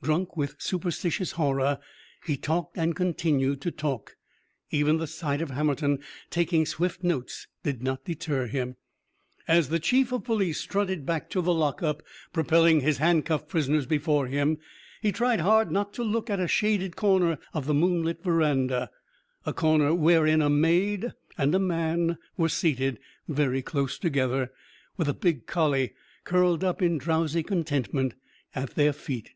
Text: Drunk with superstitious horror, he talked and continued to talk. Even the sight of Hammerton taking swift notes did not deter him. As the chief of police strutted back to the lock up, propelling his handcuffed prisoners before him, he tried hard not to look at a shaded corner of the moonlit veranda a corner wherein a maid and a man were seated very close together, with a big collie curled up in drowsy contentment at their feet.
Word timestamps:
Drunk 0.00 0.36
with 0.36 0.54
superstitious 0.60 1.32
horror, 1.32 1.80
he 2.24 2.36
talked 2.36 2.78
and 2.78 2.94
continued 2.94 3.60
to 3.62 3.72
talk. 3.72 4.16
Even 4.70 4.98
the 4.98 5.08
sight 5.08 5.42
of 5.42 5.50
Hammerton 5.50 5.98
taking 6.30 6.64
swift 6.66 7.02
notes 7.02 7.48
did 7.64 7.82
not 7.82 8.04
deter 8.04 8.46
him. 8.46 8.76
As 9.48 9.70
the 9.70 9.80
chief 9.80 10.12
of 10.12 10.22
police 10.22 10.60
strutted 10.60 11.04
back 11.04 11.28
to 11.30 11.40
the 11.42 11.52
lock 11.52 11.82
up, 11.82 12.04
propelling 12.32 12.80
his 12.80 12.98
handcuffed 12.98 13.48
prisoners 13.48 13.86
before 13.86 14.28
him, 14.28 14.58
he 15.02 15.10
tried 15.10 15.40
hard 15.40 15.72
not 15.72 15.92
to 15.94 16.04
look 16.04 16.30
at 16.30 16.38
a 16.38 16.46
shaded 16.46 16.94
corner 16.94 17.36
of 17.52 17.66
the 17.66 17.74
moonlit 17.74 18.22
veranda 18.22 18.90
a 19.44 19.52
corner 19.52 19.92
wherein 19.92 20.40
a 20.40 20.48
maid 20.48 21.12
and 21.36 21.52
a 21.56 21.58
man 21.58 22.18
were 22.36 22.48
seated 22.48 23.00
very 23.26 23.62
close 23.62 23.98
together, 23.98 24.52
with 24.96 25.08
a 25.08 25.12
big 25.12 25.46
collie 25.48 25.92
curled 26.22 26.62
up 26.62 26.80
in 26.80 26.98
drowsy 26.98 27.42
contentment 27.42 28.14
at 28.54 28.76
their 28.76 28.92
feet. 28.92 29.32